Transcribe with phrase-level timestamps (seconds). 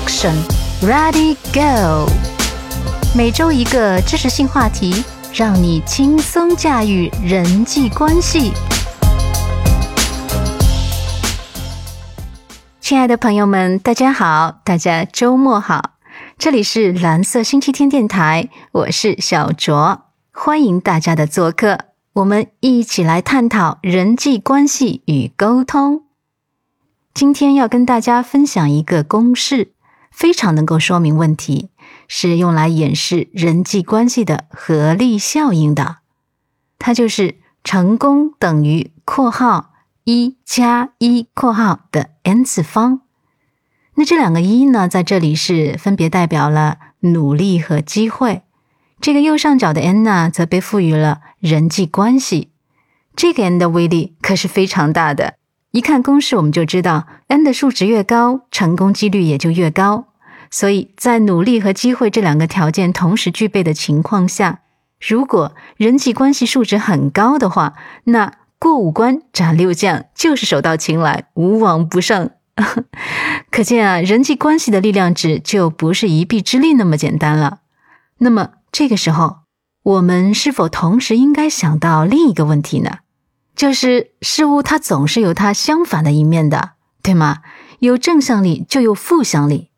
[0.00, 0.34] Action,
[0.80, 2.10] ready, go！
[3.14, 8.52] 每周一个知识性话题，让你轻松驾驭人际关系。
[12.80, 15.96] 亲爱的朋友们，大家好，大家周末好！
[16.38, 21.78] 这里是蓝色星期天电台，我是小卓，欢迎大家的做客，
[22.14, 26.04] 我们一起来探讨人际关系与沟通。
[27.12, 29.72] 今天要跟大家分享一个公式，
[30.10, 31.70] 非常能够说明问题，
[32.08, 35.98] 是用来演示人际关系的合力效应的。
[36.78, 39.72] 它就是成功等于（括号
[40.04, 43.02] 一加一括号）的 n 次方。
[43.94, 48.42] 那这两个一呢，在这里是分别代表了努力和机会。
[49.00, 52.50] 这个右上角的 n 呢，则被赋予了人际关系。
[53.16, 55.34] 这个 n 的威力可是非常大的。
[55.72, 60.06] 一看公式，我们就知道 n 的数值越高，成功几率也就越高。
[60.50, 64.62] 所以在努力和机会这两个条件同时具备的情况下，
[65.00, 72.30] 如果人际关系数值很高的话，那过五关斩六将就是手到擒来，无往不胜。
[73.52, 77.60] 可见啊，人际关系的力量值就不是一臂之力那么简单了。
[78.18, 79.36] 那么这个时候，
[79.84, 82.98] 我们是否同时应该想到另一个问题呢？
[83.60, 86.70] 就是事物它总是有它相反的一面的，
[87.02, 87.40] 对吗？
[87.80, 89.68] 有正向力就有负向力。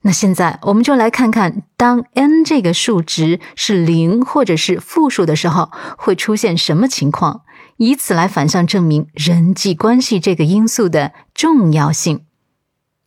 [0.00, 7.42] 那现在我们就来看看，当 n 这个数值是零或者是负数的时候，会出现什么情况，
[7.76, 12.24] 以此来反向证明人际关系这个因素的重要性。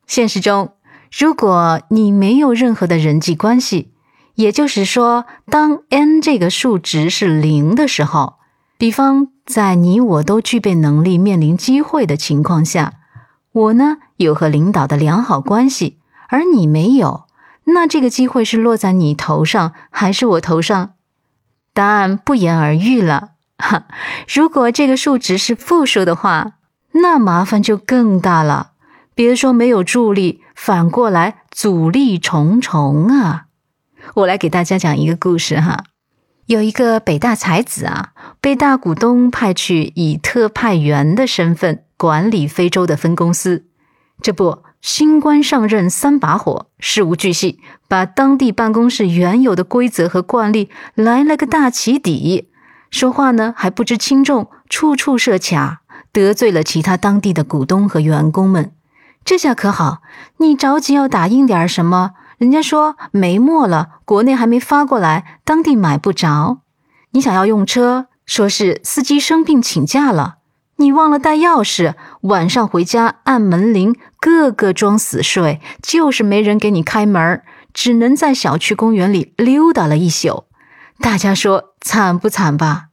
[0.08, 0.76] 现实中，
[1.12, 3.92] 如果你没有任何的人际关系，
[4.36, 8.36] 也就是说，当 n 这个数值是零的时候，
[8.78, 9.28] 比方。
[9.46, 12.94] 在你我都具备能力、面临机会的情况下，
[13.52, 16.00] 我呢有和领导的良好关系，
[16.30, 17.26] 而你没有，
[17.66, 20.94] 那这个机会是落在你头上还是我头上？
[21.74, 23.32] 答案不言而喻了。
[23.58, 23.84] 哈，
[24.34, 26.54] 如果这个数值是负数的话，
[26.94, 28.72] 那麻烦就更大了。
[29.14, 33.48] 别说没有助力，反过来阻力重重啊！
[34.14, 35.84] 我来给大家讲一个故事哈。
[36.48, 38.10] 有一个北大才子啊，
[38.42, 43.66] 被大股东派去以特派员的身份管理非洲的分公司。
[44.22, 52.50] 这不，新官上任三把火，事无巨细，把当地办公室原有的规则和惯例来了个大起底。
[52.92, 58.72] 说话呢还不知轻重，处处设卡，得罪了其他当地的股东和员工们。
[59.24, 60.02] 这下可好，
[60.38, 62.12] 你着急要打印点什么？
[62.38, 66.60] 人家说没墨了，国内还没发过来，当地买不着。
[67.12, 70.38] 你想要用车，说是司机生病请假了，
[70.78, 77.42] 你忘了带钥匙，晚上回家按门铃，个个装死睡，就是没人给你开门，
[77.74, 80.46] 只能在小区公园里溜达了一宿。
[81.00, 82.88] 大家说惨不惨吧？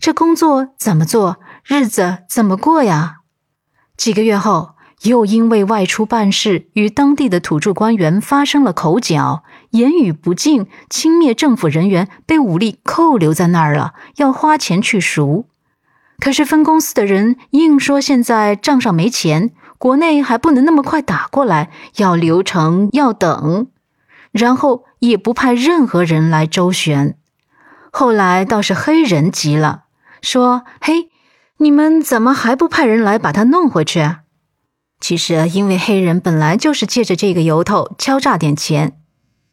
[0.00, 3.16] 这工作怎么做，日子怎么过呀？
[3.96, 4.77] 几个月后。
[5.02, 15.46] 又因为外出办事，与当地的土著官员发生了口角，言语不敬，轻蔑政府人员，被武力扣留在那儿了，要花钱去赎。
[16.18, 23.68] 可是分公司的人硬说现在账上没钱，国内还不能那么快打过来，要流程要等，
[24.32, 27.16] 然后也不派任何人来周旋。
[27.92, 29.84] 后来倒是黑人急了，
[30.20, 31.08] 说：“嘿，
[31.58, 34.04] 你们怎么还不派人来把他弄回去？”
[35.00, 38.98] 其实，因为黑人本来就是借着这个由头敲诈点钱。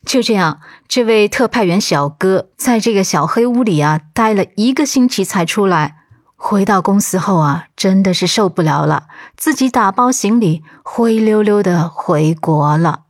[0.06, 5.98] 就这样，这位特派员小哥在这个小黑屋里啊待了一个星期才出来。
[6.36, 13.06] 回到公司后啊，真的是受不了了，自己打包行李，灰溜溜的回国了。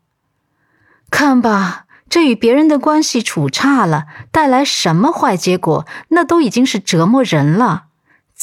[1.09, 7.85] 看吧，这与别人的关系处差了，带来什么坏结果，那都已经是折磨人了。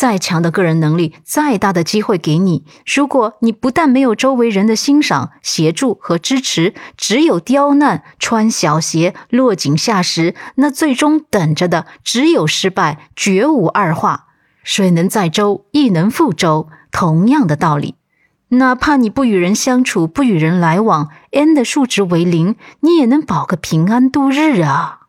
[0.02, 14.27] 再强的个人能力，再大的机会给你，如果你不但没有周围人的欣赏、协助和支持，只有刁难、穿小鞋、落井下石，那最终等着的只有失败，绝无二话。
[14.65, 17.94] 水能载舟，亦能覆舟，同样的道理。
[18.48, 25.03] 哪怕你不与人相处，不与人来往，n 的数值为零，你也能保个平安度日啊！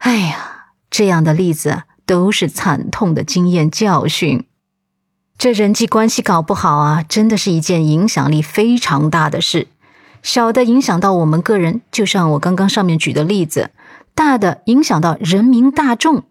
[0.00, 1.84] 哎呀，这样的例子。
[2.06, 4.46] 都是惨痛的经验教训，
[5.38, 9.68] 这人际关系搞不好啊，真的是一件影响力非常大的事。
[10.22, 13.70] 小的影响到我们个人，就像我刚刚上面举的例子；
[14.14, 16.24] 大的影响到人民大众，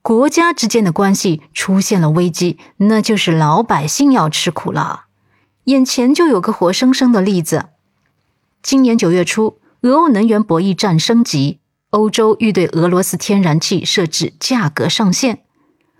[0.00, 5.06] 国家之间的关系出现了危机，那就是老百姓要吃苦了。
[5.64, 7.66] 眼前就有个活生生的例子。
[8.62, 11.58] 今年九月初，俄欧能源博弈战升级，
[11.96, 15.38] 欧洲欲对俄罗斯天然气设置价格上限，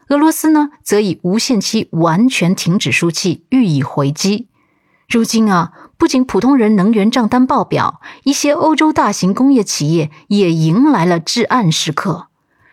[0.09, 4.49] 俄罗斯呢则以无限期完全停止输气予以回击。
[5.09, 12.27] 如今啊，不仅普通人能源账单爆表，一些欧洲大型工业企业也迎来了至暗时刻。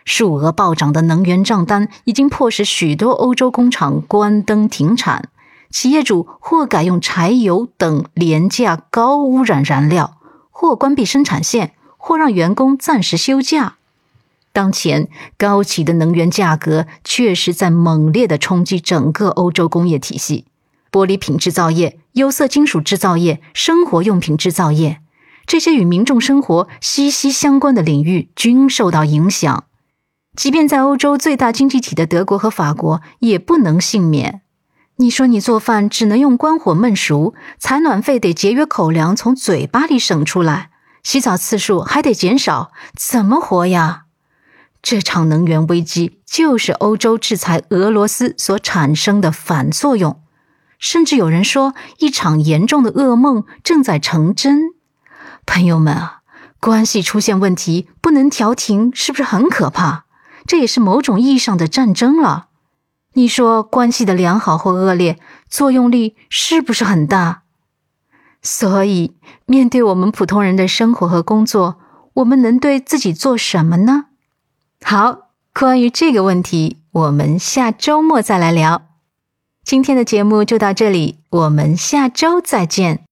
[0.04, 5.30] 数额暴涨的能源账单已经迫使许多欧洲工厂关灯停产，
[5.70, 10.18] 企业主或改用柴油等廉价高污染燃料，
[10.50, 11.72] 或关闭生产线，
[12.06, 13.76] 或让员工暂时休假。
[14.52, 15.08] 当前
[15.38, 20.44] 高企的能源价格确实在猛烈的冲击整个欧洲工业体系。
[20.92, 25.00] 玻璃品制造业、有色金属制造业、生活用品制造业，
[25.46, 29.64] 这些与民众生活息息相关的领域均受到影响。
[30.36, 34.42] 即便在欧洲最大经济体的德国和法国，也不能幸免。
[34.96, 40.70] 你说你做饭只能用关火焖熟，采暖费得节约口粮，从嘴巴里省出来，
[41.04, 44.06] 洗澡次数还得减少，怎么活呀？
[44.82, 50.20] 这场能源危机就是欧洲制裁俄罗斯所产生的反作用。
[50.78, 54.72] 甚至有人说，一场严重的噩梦正在成真。
[55.46, 56.20] 朋友们啊，
[56.58, 60.04] 关系出现问题不能调停，是不是很可怕？
[60.46, 62.48] 这也是某种意义上的战争了。
[63.14, 65.18] 你说关系的良好或恶劣，
[65.48, 67.43] 作用力是不是很大？
[68.44, 69.14] 所以，
[69.46, 71.76] 面对我们普通人的生活和工作，
[72.12, 74.04] 我们能对自己做什么呢？
[74.82, 78.82] 好，关于这个问题，我们下周末再来聊。
[79.64, 83.03] 今天的节目就到这里，我们下周再见。